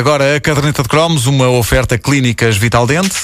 Agora 0.00 0.34
a 0.34 0.40
caderneta 0.40 0.82
de 0.82 0.88
cromos, 0.88 1.26
uma 1.26 1.50
oferta 1.50 1.98
clínicas 1.98 2.56
Vital 2.56 2.86
Dente. 2.86 3.14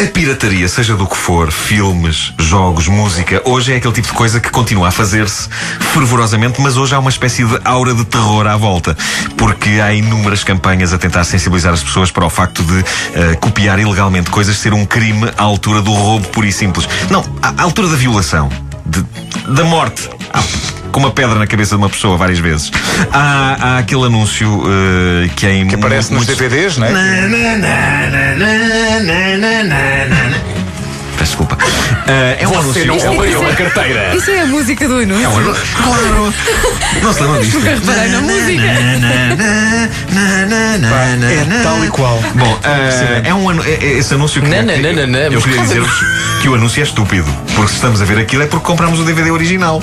A 0.00 0.06
pirataria, 0.06 0.66
seja 0.66 0.96
do 0.96 1.06
que 1.06 1.14
for, 1.14 1.52
filmes, 1.52 2.32
jogos, 2.38 2.88
música, 2.88 3.42
hoje 3.44 3.74
é 3.74 3.76
aquele 3.76 3.92
tipo 3.92 4.08
de 4.08 4.14
coisa 4.14 4.40
que 4.40 4.48
continua 4.48 4.88
a 4.88 4.90
fazer-se 4.90 5.46
fervorosamente, 5.92 6.58
mas 6.58 6.78
hoje 6.78 6.94
há 6.94 6.98
uma 6.98 7.10
espécie 7.10 7.44
de 7.44 7.60
aura 7.66 7.92
de 7.92 8.02
terror 8.06 8.46
à 8.46 8.56
volta, 8.56 8.96
porque 9.36 9.78
há 9.78 9.92
inúmeras 9.92 10.42
campanhas 10.42 10.94
a 10.94 10.98
tentar 10.98 11.24
sensibilizar 11.24 11.74
as 11.74 11.82
pessoas 11.82 12.10
para 12.10 12.24
o 12.24 12.30
facto 12.30 12.62
de 12.62 12.78
uh, 12.78 13.38
copiar 13.40 13.78
ilegalmente 13.78 14.30
coisas 14.30 14.56
ser 14.56 14.72
um 14.72 14.86
crime 14.86 15.30
à 15.36 15.42
altura 15.42 15.82
do 15.82 15.92
roubo 15.92 16.26
puro 16.28 16.46
e 16.46 16.52
simples. 16.52 16.88
Não, 17.10 17.22
à 17.42 17.62
altura 17.62 17.88
da 17.88 17.96
violação, 17.96 18.48
de, 18.90 19.54
da 19.54 19.64
morte. 19.64 20.08
com 20.92 21.00
uma 21.00 21.10
pedra 21.12 21.38
na 21.38 21.46
cabeça 21.46 21.76
de 21.76 21.82
uma 21.82 21.88
pessoa 21.88 22.16
várias 22.16 22.38
vezes. 22.38 22.70
Há, 23.12 23.56
há 23.60 23.78
aquele 23.78 24.06
anúncio 24.06 24.48
uh, 24.48 25.28
que 25.36 25.46
é 25.46 25.54
em 25.54 25.68
Que 25.68 25.76
aparece 25.76 26.12
nos 26.12 26.26
DVDs, 26.26 26.76
não 26.78 26.86
é? 26.86 26.92
Peço 31.20 31.32
desculpa. 31.36 31.54
Uh, 31.54 32.08
é 32.38 32.48
um 32.48 32.50
Você 32.62 32.80
anúncio. 32.80 32.86
não 32.86 32.96
é 32.96 33.10
um- 33.10 33.20
abriu 33.20 33.40
uma 33.42 33.52
carteira. 33.52 34.16
Isso 34.16 34.30
é 34.30 34.40
a 34.40 34.46
música 34.46 34.88
do 34.88 34.94
anúncio. 35.00 35.22
é 35.22 35.28
um 35.28 35.36
anúncio. 35.36 35.62
Claro! 35.84 36.34
Não 37.02 37.12
se 37.12 37.20
lembram 37.20 37.40
disto? 37.42 37.58
Nunca 37.58 37.70
reparei 37.74 38.08
na 38.10 38.20
música. 38.22 38.62
É 41.30 41.62
tal 41.62 41.84
e 41.84 41.88
qual. 41.88 42.22
Bom, 42.34 42.52
uh, 42.54 42.60
é 43.28 43.34
um 43.34 43.50
anu- 43.50 43.62
é- 43.64 43.74
é 43.84 43.98
esse 43.98 44.14
anúncio 44.14 44.40
que. 44.40 44.48
Não, 44.48 44.62
não, 44.62 44.78
não, 44.78 44.92
não, 44.94 45.06
não, 45.06 45.18
Eu 45.18 45.42
queria 45.42 45.60
dizer-vos 45.60 45.92
que 46.40 46.48
o 46.48 46.54
anúncio 46.54 46.80
é 46.80 46.84
estúpido. 46.84 47.26
Porque 47.54 47.68
se 47.68 47.74
estamos 47.74 48.00
a 48.00 48.04
ver 48.06 48.18
aquilo 48.18 48.42
é 48.42 48.46
porque 48.46 48.64
compramos 48.64 48.98
o 48.98 49.04
DVD 49.04 49.30
original. 49.30 49.82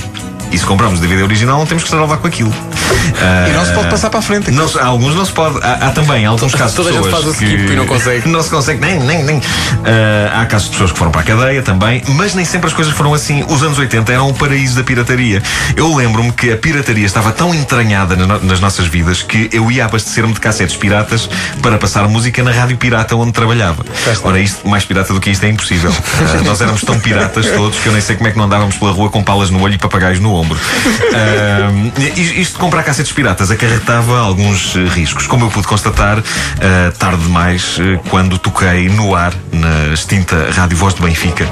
E 0.52 0.58
se 0.58 0.66
compramos 0.66 1.00
o 1.00 1.02
DVD 1.02 1.24
original, 1.24 1.60
não 1.60 1.66
temos 1.66 1.84
que 1.84 1.88
estar 1.88 1.98
a 1.98 2.02
levar 2.02 2.18
com 2.18 2.28
aquilo. 2.28 2.54
E 3.50 3.54
não 3.54 3.66
se 3.66 3.74
pode 3.74 3.90
passar 3.90 4.10
para 4.10 4.20
a 4.20 4.22
frente. 4.22 4.52
Não 4.52 4.68
alguns 4.82 5.16
não 5.16 5.26
se 5.26 5.32
pode. 5.32 5.58
Há, 5.64 5.88
há 5.88 5.92
também 5.92 6.26
alguns 6.26 6.54
casos 6.54 6.72
de 6.72 6.78
Toda 6.78 6.90
a 6.90 6.94
gente 6.94 7.04
pessoas 7.04 7.24
faz 7.24 7.36
o 7.36 7.38
que 7.38 7.46
skip 7.46 7.72
e 7.72 7.76
não 7.76 7.86
consegue. 7.86 8.30
Não 8.30 8.44
se 8.44 8.50
consegue, 8.50 8.80
nem, 8.80 9.00
nem, 9.00 9.24
nem. 9.24 9.42
Ah, 9.86 10.42
há 10.42 10.46
casos 10.46 10.68
de 10.68 10.72
pessoas 10.74 10.92
que 10.92 10.98
foram 10.98 11.12
para 11.12 11.22
a 11.22 11.24
cadeia 11.24 11.62
também, 11.62 12.04
mas 12.10 12.34
nem 12.34 12.46
sempre 12.46 12.68
as 12.68 12.74
coisas 12.74 12.94
foram 12.94 13.14
assim. 13.14 13.44
Os 13.48 13.64
anos 13.64 13.78
80 13.78 14.12
eram 14.12 14.30
o 14.30 14.34
paraíso 14.34 14.76
da 14.76 14.84
pirataria. 14.84 15.42
Eu 15.76 15.96
lembro-me 15.96 16.32
que 16.32 16.52
a 16.52 16.58
pirataria 16.58 17.06
estava 17.06 17.32
tão 17.32 17.54
entranhada 17.54 18.16
na 18.16 18.38
nas 18.48 18.60
nossas 18.60 18.88
vidas 18.88 19.22
que 19.22 19.50
eu 19.52 19.72
ia 19.72 19.86
abastecer-me 19.86 20.34
de 20.34 20.40
cassetes 20.40 20.76
piratas 20.76 21.30
para 21.62 21.78
passar 21.78 22.08
música 22.08 22.44
na 22.44 22.52
rádio 22.52 22.78
pirata 22.78 23.16
onde 23.16 23.32
trabalhava. 23.32 23.86
Ora, 24.24 24.40
isto, 24.40 24.68
mais 24.68 24.86
pirata 24.86 25.14
do 25.14 25.20
que 25.20 25.30
isto 25.30 25.44
é 25.44 25.50
impossível. 25.50 25.92
Ah, 25.92 26.42
nós 26.46 26.62
éramos 26.62 26.82
tão 26.82 27.00
piratas 27.00 27.46
todos 27.48 27.80
que 27.80 27.88
eu 27.88 27.94
nem 27.94 28.02
sei 28.02 28.16
como 28.16 28.28
é 28.28 28.32
que 28.32 28.38
não 28.38 28.46
andávamos 28.46 28.76
pela 28.78 28.92
rua 28.92 29.10
com 29.10 29.24
palas 29.24 29.50
no 29.50 29.62
olho 29.62 29.76
e 29.76 29.78
papagaios 29.78 30.20
no 30.20 30.34
ombro. 30.34 30.60
Ah, 31.14 31.70
isto 32.18 32.54
de 32.54 32.60
comprar 32.78 32.84
cassetes 32.84 33.12
piratas 33.12 33.50
acarretava 33.50 34.20
alguns 34.20 34.76
eh, 34.76 34.88
riscos. 34.94 35.26
Como 35.26 35.46
eu 35.46 35.50
pude 35.50 35.66
constatar, 35.66 36.20
ah, 36.20 36.92
tarde 37.00 37.24
demais, 37.24 37.78
eh, 37.80 38.00
quando 38.10 38.38
toquei 38.38 38.88
no 38.88 39.16
ar, 39.16 39.34
na 39.52 39.94
extinta 39.94 40.50
Rádio 40.56 40.78
Voz 40.78 40.94
de 40.94 41.02
Benfica, 41.02 41.48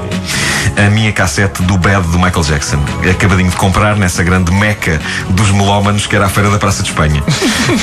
a 0.77 0.89
minha 0.91 1.11
cassete 1.11 1.63
do 1.63 1.79
Bad 1.79 2.07
do 2.09 2.19
Michael 2.19 2.43
Jackson. 2.43 2.77
Acabadinho 3.09 3.49
de 3.49 3.55
comprar 3.55 3.95
nessa 3.95 4.23
grande 4.23 4.51
meca 4.51 5.01
dos 5.29 5.49
melómanos 5.49 6.05
que 6.05 6.15
era 6.15 6.25
a 6.25 6.29
Feira 6.29 6.51
da 6.51 6.59
Praça 6.59 6.83
de 6.83 6.89
Espanha. 6.89 7.23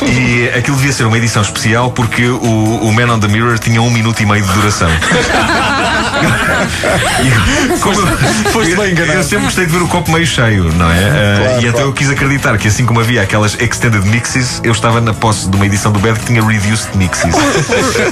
E 0.03 0.49
aquilo 0.57 0.77
devia 0.77 0.93
ser 0.93 1.05
uma 1.05 1.17
edição 1.19 1.43
especial 1.43 1.91
porque 1.91 2.27
o, 2.27 2.37
o 2.83 2.93
Man 2.93 3.13
on 3.13 3.19
the 3.19 3.29
Mirror 3.29 3.59
tinha 3.59 3.81
um 3.83 3.91
minuto 3.91 4.23
e 4.23 4.27
meio 4.27 4.45
de 4.45 4.53
duração. 4.53 4.89
E 7.23 7.79
como 7.79 7.99
eu- 7.99 8.07
foste 8.53 8.77
bem 8.77 8.93
enganado. 8.93 9.19
Eu 9.19 9.25
sempre 9.25 9.45
gostei 9.47 9.67
de 9.67 9.73
ver 9.73 9.83
o 9.83 9.89
copo 9.89 10.13
meio 10.13 10.27
cheio, 10.27 10.65
não 10.75 10.91
é? 10.91 10.97
Ah, 11.57 11.61
e 11.61 11.67
então 11.67 11.81
eu 11.81 11.93
quis 11.93 12.11
acreditar 12.11 12.57
que 12.59 12.69
assim 12.69 12.87
como 12.87 13.01
havia 13.01 13.23
aquelas 13.33 13.55
extended 13.59 14.05
mixes, 14.09 14.61
eu 14.63 14.73
estava 14.73 15.01
na 15.01 15.15
posse 15.15 15.49
de 15.49 15.57
uma 15.57 15.65
edição 15.65 15.91
do 15.91 15.99
Bad 16.01 16.21
que 16.21 16.27
tinha 16.27 16.45
reduced 16.47 16.95
mixes. 16.95 17.35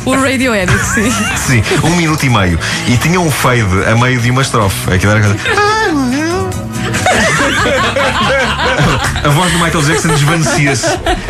O 0.07 0.15
Radio 0.19 0.55
Edit, 0.55 0.83
sim. 0.83 1.13
Sim, 1.37 1.63
um 1.85 1.95
minuto 1.95 2.25
e 2.25 2.31
meio. 2.31 2.59
E 2.89 2.97
tinha 2.97 3.21
um 3.21 3.31
fade 3.31 3.61
a 3.87 3.95
meio 3.97 4.19
de 4.19 4.31
uma 4.31 4.41
estrofe. 4.41 4.91
Aquilo 4.95 5.13
era 5.13 5.21
coisa. 5.21 5.37
A 9.23 9.29
voz 9.29 9.53
do 9.53 9.59
Michael 9.59 9.83
Jackson 9.83 10.09
desvanecia-se. 10.09 10.87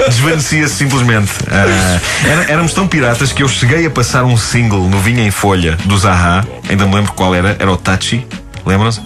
Desvanecia-se 0.08 0.74
simplesmente. 0.76 1.32
Ah, 1.50 1.98
era- 2.24 2.44
éramos 2.52 2.72
tão 2.72 2.86
piratas 2.86 3.32
que 3.32 3.42
eu 3.42 3.48
cheguei 3.48 3.86
a 3.86 3.90
passar 3.90 4.22
um 4.24 4.36
single 4.36 4.88
no 4.88 5.00
Vinha 5.00 5.24
em 5.26 5.32
Folha 5.32 5.76
do 5.84 5.98
Zaha. 5.98 6.46
Ainda 6.68 6.86
me 6.86 6.94
lembro 6.94 7.12
qual 7.14 7.34
era. 7.34 7.56
Era 7.58 7.72
o 7.72 7.76
Tachi. 7.76 8.24
Lembram-se? 8.64 9.00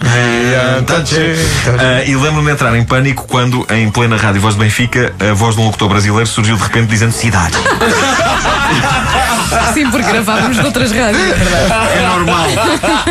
Ah, 1.79 2.03
e 2.05 2.15
lembro-me 2.15 2.47
de 2.47 2.53
entrar 2.53 2.75
em 2.75 2.83
pânico 2.83 3.25
quando, 3.27 3.65
em 3.69 3.89
plena 3.89 4.17
rádio 4.17 4.41
Voz 4.41 4.55
de 4.55 4.61
Benfica, 4.61 5.13
a 5.19 5.33
voz 5.33 5.55
de 5.55 5.61
um 5.61 5.65
locutor 5.65 5.89
brasileiro 5.89 6.27
surgiu 6.27 6.55
de 6.55 6.63
repente 6.63 6.87
dizendo 6.87 7.11
cidade. 7.11 7.55
Sim, 9.73 9.89
porque 9.89 10.09
gravávamos 10.11 10.57
de 10.57 10.65
outras 10.65 10.91
rádios, 10.91 11.21
é 11.21 11.35
verdade. 11.35 11.89
É 11.97 12.07
normal. 12.07 12.47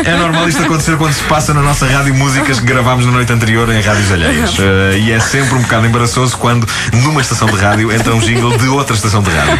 É 0.03 0.17
normal 0.17 0.49
isto 0.49 0.63
acontecer 0.63 0.97
quando 0.97 1.13
se 1.13 1.23
passa 1.23 1.53
na 1.53 1.61
nossa 1.61 1.85
rádio 1.85 2.13
músicas 2.15 2.59
que 2.59 2.65
gravámos 2.65 3.05
na 3.05 3.11
noite 3.11 3.31
anterior 3.31 3.69
em 3.69 3.81
rádios 3.81 4.11
alheias. 4.11 4.55
Eh, 4.59 4.97
e 4.99 5.11
é 5.11 5.19
sempre 5.19 5.55
um 5.55 5.61
bocado 5.61 5.85
embaraçoso 5.85 6.37
quando 6.37 6.67
numa 6.93 7.21
estação 7.21 7.47
de 7.47 7.55
rádio 7.57 7.91
entra 7.91 8.13
um 8.13 8.19
jingle 8.19 8.57
de 8.57 8.67
outra 8.67 8.95
estação 8.95 9.21
de 9.21 9.29
rádio. 9.29 9.59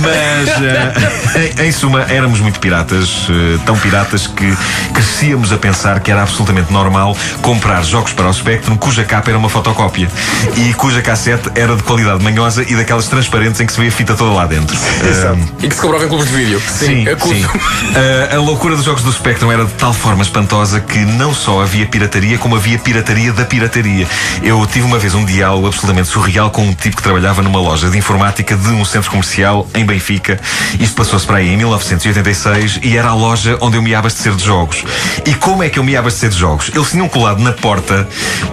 Mas, 0.00 0.48
eh, 0.62 1.52
em, 1.62 1.68
em 1.68 1.72
suma, 1.72 2.02
éramos 2.02 2.40
muito 2.40 2.60
piratas, 2.60 3.26
eh, 3.28 3.58
tão 3.64 3.76
piratas 3.78 4.26
que 4.26 4.56
crescíamos 4.92 5.52
a 5.52 5.56
pensar 5.58 6.00
que 6.00 6.10
era 6.10 6.22
absolutamente 6.22 6.72
normal 6.72 7.16
comprar 7.42 7.82
jogos 7.84 8.12
para 8.12 8.28
o 8.28 8.32
Spectrum 8.32 8.76
cuja 8.76 9.04
capa 9.04 9.30
era 9.30 9.38
uma 9.38 9.48
fotocópia 9.48 10.08
e 10.56 10.72
cuja 10.74 11.02
cassete 11.02 11.50
era 11.54 11.76
de 11.76 11.82
qualidade 11.82 12.22
manhosa 12.22 12.64
e 12.66 12.74
daquelas 12.74 13.06
transparentes 13.08 13.60
em 13.60 13.66
que 13.66 13.72
se 13.72 13.80
vê 13.80 13.88
a 13.88 13.92
fita 13.92 14.14
toda 14.14 14.32
lá 14.32 14.46
dentro. 14.46 14.76
Eh, 15.02 15.36
E 15.62 15.68
que 15.68 15.74
se 15.74 15.80
em 16.04 16.08
clubes 16.08 16.28
de 16.28 16.36
vídeo. 16.36 16.62
Sim, 16.66 17.08
acuso. 17.08 17.34
sim. 17.34 17.44
Uh, 17.44 18.36
a 18.36 18.38
loucura 18.38 18.76
dos 18.76 18.84
jogos 18.84 19.02
do 19.02 19.12
Spectrum 19.12 19.50
era 19.50 19.64
de 19.64 19.72
tal 19.74 19.92
forma 19.92 20.22
espantosa 20.22 20.80
que 20.80 20.98
não 20.98 21.34
só 21.34 21.62
havia 21.62 21.86
pirataria, 21.86 22.38
como 22.38 22.56
havia 22.56 22.78
pirataria 22.78 23.32
da 23.32 23.44
pirataria. 23.44 24.06
Eu 24.42 24.64
tive 24.66 24.84
uma 24.84 24.98
vez 24.98 25.14
um 25.14 25.24
diálogo 25.24 25.66
absolutamente 25.66 26.08
surreal 26.08 26.50
com 26.50 26.62
um 26.62 26.74
tipo 26.74 26.96
que 26.96 27.02
trabalhava 27.02 27.42
numa 27.42 27.60
loja 27.60 27.88
de 27.90 27.98
informática 27.98 28.56
de 28.56 28.68
um 28.68 28.84
centro 28.84 29.10
comercial 29.10 29.68
em 29.74 29.84
Benfica. 29.84 30.40
Isto 30.78 30.94
passou-se 30.94 31.26
para 31.26 31.38
aí 31.38 31.48
em 31.48 31.56
1986 31.56 32.80
e 32.82 32.96
era 32.96 33.08
a 33.08 33.14
loja 33.14 33.58
onde 33.60 33.76
eu 33.76 33.82
me 33.82 33.90
ia 33.90 33.98
abastecer 33.98 34.34
de 34.34 34.44
jogos. 34.44 34.84
E 35.26 35.34
como 35.34 35.62
é 35.62 35.68
que 35.68 35.78
eu 35.78 35.84
me 35.84 35.92
ia 35.92 35.98
abastecer 35.98 36.30
de 36.30 36.38
jogos? 36.38 36.70
Eles 36.74 36.90
tinham 36.90 37.08
colado 37.08 37.40
na 37.40 37.52
porta 37.52 38.08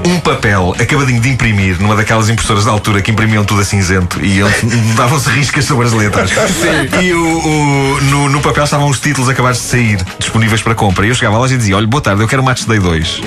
um 0.05 0.19
papel 0.19 0.75
acabadinho 0.79 1.21
de 1.21 1.29
imprimir 1.29 1.79
numa 1.79 1.95
daquelas 1.95 2.29
impressoras 2.29 2.65
da 2.65 2.71
altura 2.71 3.01
que 3.01 3.11
imprimiam 3.11 3.43
tudo 3.43 3.61
a 3.61 3.65
cinzento 3.65 4.23
e 4.23 4.39
davam-se 4.95 5.29
riscas 5.29 5.65
sobre 5.65 5.87
as 5.87 5.93
letras. 5.93 6.31
E 7.01 7.13
o, 7.13 7.26
o- 7.27 8.01
no, 8.01 8.29
no 8.29 8.41
papel 8.41 8.63
estavam 8.63 8.87
os 8.89 8.99
títulos 8.99 9.29
acabados 9.29 9.59
de 9.59 9.65
sair, 9.67 9.99
disponíveis 10.19 10.61
para 10.61 10.73
compra. 10.75 11.05
E 11.05 11.09
eu 11.09 11.15
chegava 11.15 11.35
à 11.35 11.39
loja 11.39 11.55
e 11.55 11.57
dizia: 11.57 11.75
Olha, 11.77 11.87
boa 11.87 12.01
tarde, 12.01 12.21
eu 12.21 12.27
quero 12.27 12.43
Match 12.43 12.63
Day 12.65 12.79
2. 12.79 13.21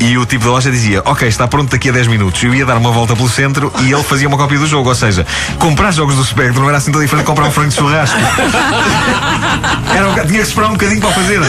E 0.00 0.16
o 0.16 0.24
tipo 0.26 0.44
da 0.44 0.50
loja 0.50 0.70
dizia: 0.70 1.02
Ok, 1.04 1.26
está 1.28 1.46
pronto 1.48 1.70
daqui 1.70 1.88
a 1.88 1.92
10 1.92 2.06
minutos. 2.08 2.42
Eu 2.42 2.54
ia 2.54 2.64
dar 2.66 2.76
uma 2.76 2.90
volta 2.90 3.14
pelo 3.16 3.28
centro 3.28 3.72
e 3.80 3.92
ele 3.92 4.02
fazia 4.02 4.28
uma 4.28 4.36
cópia 4.36 4.58
do 4.58 4.66
jogo. 4.66 4.88
Ou 4.88 4.94
seja, 4.94 5.26
comprar 5.58 5.90
jogos 5.92 6.16
do 6.16 6.24
Spectrum 6.24 6.62
não 6.62 6.68
era 6.68 6.78
assim 6.78 6.90
tão 6.92 7.00
diferente 7.00 7.24
de 7.24 7.26
comprar 7.28 7.46
um 7.46 7.50
frango 7.50 7.68
de 7.70 7.74
churrasco. 7.76 8.16
Era 9.94 10.08
um 10.10 10.14
tinha 10.14 10.26
que 10.26 10.48
esperar 10.48 10.68
um 10.68 10.72
bocadinho 10.72 11.00
para 11.00 11.10
o 11.10 11.12
fazer. 11.12 11.40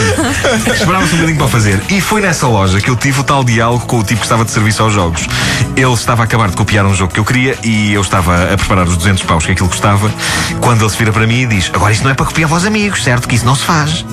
Esperava-se 0.72 1.14
um 1.14 1.16
bocadinho 1.18 1.36
para 1.36 1.46
o 1.46 1.48
fazer. 1.48 1.80
E 1.90 2.00
foi 2.00 2.20
nessa 2.20 2.46
loja 2.48 2.80
que 2.80 2.88
eu 2.88 2.96
tive 2.96 3.20
o 3.20 3.24
tal 3.24 3.44
diálogo 3.44 3.84
com 3.86 3.98
o 3.98 4.02
tipo 4.04 4.20
que 4.20 4.26
estava 4.26 4.44
de 4.44 4.50
serviço 4.50 4.82
aos 4.82 4.92
jogos. 4.92 5.26
Ele 5.76 5.92
estava 5.92 6.22
a 6.22 6.24
acabar 6.24 6.48
de 6.48 6.56
copiar 6.56 6.84
um 6.86 6.94
jogo 6.94 7.12
que 7.12 7.20
eu 7.20 7.24
queria 7.24 7.56
e 7.62 7.92
eu 7.92 8.00
estava 8.00 8.52
a 8.52 8.56
preparar 8.56 8.86
os 8.88 8.96
200 8.96 9.22
paus 9.24 9.44
que 9.46 9.52
aquilo 9.52 9.68
custava. 9.68 10.10
Quando 10.60 10.80
ele 10.82 10.90
se 10.90 10.96
vira 10.96 11.12
para 11.12 11.26
mim 11.26 11.42
e 11.42 11.46
diz: 11.46 11.70
Agora 11.80 11.94
isto 11.94 12.04
não 12.04 12.10
é 12.10 12.14
para 12.14 12.26
copiar 12.26 12.52
aos 12.52 12.66
amigos, 12.66 13.02
certo? 13.02 13.26
Que 13.26 13.36
isso 13.36 13.46
não 13.46 13.54
se 13.54 13.64
faz. 13.64 14.04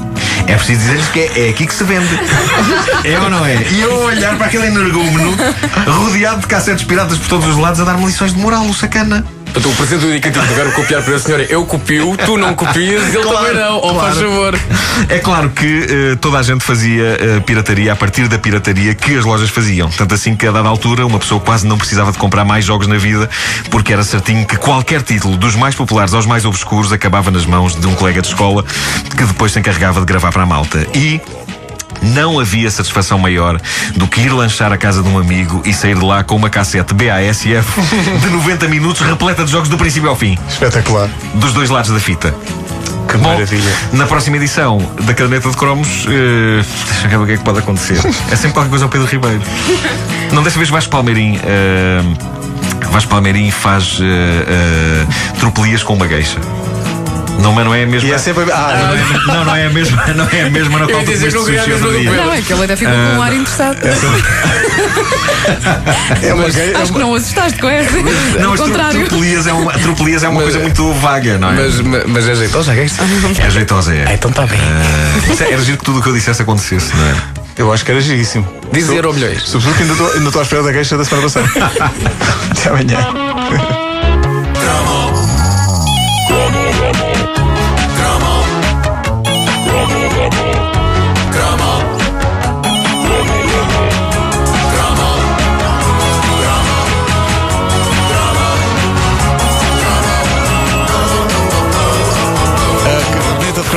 É 0.47 0.55
preciso 0.55 0.79
dizer-lhes 0.79 1.07
que 1.09 1.19
é, 1.19 1.47
é 1.47 1.49
aqui 1.49 1.67
que 1.67 1.73
se 1.73 1.83
vende. 1.83 2.07
É 3.03 3.19
ou 3.19 3.29
não 3.29 3.45
é? 3.45 3.55
E 3.69 3.81
eu 3.81 3.93
olhar 4.03 4.37
para 4.37 4.47
aquele 4.47 4.67
energúmeno 4.67 5.35
rodeado 5.85 6.41
de 6.41 6.47
cassetes 6.47 6.85
piratas 6.85 7.17
por 7.17 7.27
todos 7.27 7.47
os 7.47 7.57
lados 7.57 7.81
a 7.81 7.83
dar-me 7.83 8.05
lições 8.05 8.33
de 8.33 8.39
moral, 8.39 8.65
o 8.65 8.73
sacana. 8.73 9.25
Portanto, 9.57 9.73
o 9.73 9.75
presente 9.75 10.01
do 10.01 10.09
indicativo 10.11 10.45
verbo 10.53 10.71
copiar 10.71 11.01
para 11.01 11.15
a 11.15 11.19
senhora 11.19 11.43
eu 11.49 11.65
copio, 11.65 12.15
tu 12.15 12.37
não 12.37 12.53
copias, 12.53 13.07
ele 13.11 13.23
Claro, 13.23 13.47
também 13.47 13.55
não. 13.55 13.77
Oh, 13.77 13.99
faz 13.99 14.13
claro. 14.13 14.29
favor. 14.29 14.59
É 15.09 15.17
claro 15.17 15.49
que 15.49 15.87
eh, 15.89 16.15
toda 16.21 16.37
a 16.37 16.43
gente 16.43 16.63
fazia 16.63 17.17
eh, 17.19 17.39
pirataria 17.39 17.91
a 17.91 17.95
partir 17.95 18.27
da 18.27 18.37
pirataria 18.37 18.93
que 18.93 19.17
as 19.17 19.25
lojas 19.25 19.49
faziam. 19.49 19.89
Tanto 19.89 20.13
assim 20.13 20.35
que 20.35 20.45
a 20.45 20.51
dada 20.51 20.69
altura 20.69 21.07
uma 21.07 21.17
pessoa 21.17 21.41
quase 21.41 21.65
não 21.65 21.75
precisava 21.75 22.11
de 22.11 22.19
comprar 22.19 22.45
mais 22.45 22.65
jogos 22.65 22.85
na 22.85 22.97
vida 22.97 23.27
porque 23.71 23.91
era 23.91 24.03
certinho 24.03 24.45
que 24.45 24.57
qualquer 24.57 25.01
título, 25.01 25.35
dos 25.37 25.55
mais 25.55 25.73
populares 25.73 26.13
aos 26.13 26.27
mais 26.27 26.45
obscuros, 26.45 26.93
acabava 26.93 27.31
nas 27.31 27.47
mãos 27.47 27.75
de 27.75 27.87
um 27.87 27.95
colega 27.95 28.21
de 28.21 28.27
escola 28.27 28.63
que 29.17 29.23
depois 29.23 29.51
se 29.51 29.57
encarregava 29.57 30.01
de 30.01 30.05
gravar 30.05 30.31
para 30.31 30.43
a 30.43 30.45
malta. 30.45 30.85
E 30.93 31.19
não 32.13 32.39
havia 32.39 32.69
satisfação 32.71 33.17
maior 33.19 33.59
do 33.95 34.07
que 34.07 34.21
ir 34.21 34.29
lanchar 34.31 34.71
a 34.71 34.77
casa 34.77 35.01
de 35.01 35.09
um 35.09 35.17
amigo 35.17 35.61
e 35.65 35.73
sair 35.73 35.95
de 35.97 36.03
lá 36.05 36.23
com 36.23 36.35
uma 36.35 36.49
cassete 36.49 36.93
BASF 36.93 37.45
de 38.21 38.29
90 38.29 38.67
minutos 38.67 39.01
repleta 39.01 39.43
de 39.43 39.51
jogos 39.51 39.69
do 39.69 39.77
princípio 39.77 40.09
ao 40.09 40.15
fim, 40.15 40.37
Espetacular. 40.49 41.09
dos 41.35 41.53
dois 41.53 41.69
lados 41.69 41.91
da 41.91 41.99
fita. 41.99 42.33
Que 43.07 43.17
Bom, 43.17 43.29
maravilha. 43.29 43.71
na 43.93 44.05
próxima 44.05 44.35
edição 44.35 44.79
da 45.03 45.13
caderneta 45.13 45.49
de 45.49 45.55
cromos, 45.55 45.87
eh, 46.09 46.61
deixa 46.89 47.05
eu 47.05 47.09
ver 47.09 47.17
o 47.19 47.25
que 47.25 47.31
é 47.33 47.37
que 47.37 47.43
pode 47.43 47.59
acontecer. 47.59 47.97
É 48.29 48.35
sempre 48.35 48.51
qualquer 48.51 48.69
coisa 48.69 48.83
ao 48.83 48.89
Pedro 48.89 49.07
Ribeiro. 49.07 49.41
Não, 50.33 50.43
desta 50.43 50.59
vez 50.59 50.69
Vasco 50.69 50.91
Palmeirim. 50.91 51.39
eh, 51.41 52.01
Vasco 52.91 53.09
Palmeirim 53.09 53.49
faz 53.49 53.99
eh, 54.01 54.05
eh, 54.05 55.05
tropelias 55.39 55.83
com 55.83 55.93
uma 55.93 56.05
gueixa. 56.05 56.37
Não, 57.41 57.53
mas 57.53 57.65
não 57.65 57.73
é 57.75 57.83
a 57.83 57.87
mesma. 57.87 58.09
E 58.09 58.11
é 58.13 58.17
sempre. 58.17 58.45
Ah, 58.51 58.93
Não, 59.27 59.45
não 59.45 59.55
é 59.55 59.65
a 59.65 59.69
mesma, 59.69 60.05
não 60.15 60.27
é 60.29 60.41
a 60.43 60.49
mesma 60.49 60.79
na 60.79 60.87
qual 60.87 60.99
tu 61.03 61.05
comeste 61.11 61.35
não 61.35 61.43
sushi 61.45 61.71
outro 61.71 61.97
dia. 61.99 62.11
Não, 62.11 62.33
é 62.33 62.41
que 62.41 62.53
ele 62.53 62.61
ainda 62.61 62.77
ficou 62.77 62.93
com 62.93 62.99
um 63.17 63.21
ar 63.21 63.33
interessado. 63.33 63.77
é 66.23 66.33
uma 66.33 66.49
gay- 66.49 66.71
é 66.73 66.75
Acho 66.77 66.85
que 66.85 66.91
uma- 66.91 66.99
não 66.99 67.15
assustaste 67.15 67.59
com 67.59 67.69
essa. 67.69 67.97
Não, 68.39 68.47
Ao 68.47 68.53
as 68.53 68.59
tro- 68.59 68.67
contrário. 68.69 68.99
tropelias 69.07 69.47
é 69.47 69.53
uma, 69.53 69.71
tropelias 69.73 70.23
é 70.23 70.27
uma 70.29 70.35
Mas- 70.41 70.43
coisa 70.51 70.59
muito 70.59 70.93
vaga, 70.93 71.37
não 71.37 71.49
é? 71.51 71.53
Mas, 71.55 71.79
mas, 71.81 72.03
mas 72.07 72.27
é 72.29 72.35
jeitoso, 72.35 72.71
é 72.71 72.83
isto? 72.85 73.01
É 73.45 73.49
jeitosa, 73.49 73.93
é. 73.93 74.13
Então 74.13 74.29
está 74.31 74.45
bem. 74.45 74.59
Ah, 74.61 75.43
é- 75.43 75.53
era 75.53 75.61
giro 75.61 75.77
que 75.77 75.83
tudo 75.85 75.99
o 75.99 76.01
que 76.01 76.09
eu 76.09 76.13
dissesse 76.13 76.41
acontecesse, 76.41 76.95
não 76.95 77.05
é? 77.07 77.15
Eu 77.57 77.73
acho 77.73 77.83
que 77.83 77.91
era 77.91 77.99
giríssimo. 78.01 78.47
Dizer 78.71 79.05
ou 79.05 79.13
milhões. 79.13 79.41
Sobretudo 79.43 79.75
que 79.75 79.81
ainda 79.83 79.93
estou- 79.93 80.11
ainda 80.13 80.25
estou 80.27 80.39
à 80.41 80.43
espera 80.43 80.63
da 80.63 80.73
queixa 80.73 80.97
da 80.97 81.05
semana 81.05 81.23
passada. 81.29 81.49
Até 82.51 82.69
amanhã. 82.69 83.97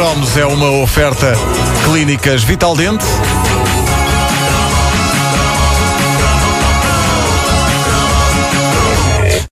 cromos 0.01 0.35
é 0.39 0.47
uma 0.47 0.71
oferta 0.71 1.31
Clínicas 1.85 2.43
Vital 2.43 2.75
Dente. 2.75 3.05